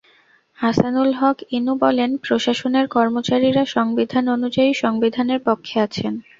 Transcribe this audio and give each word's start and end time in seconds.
হাসানুল 0.59 1.09
হক 1.19 1.37
ইনু 1.57 1.73
বলেন, 1.83 2.09
প্রশাসনের 2.23 2.85
কর্মচারীরা 2.87 3.63
সংবিধান 3.75 4.23
অনুযায়ী 4.35 4.71
সংবিধানের 4.83 5.39
পক্ষে 5.47 5.75
আছেন। 5.79 6.13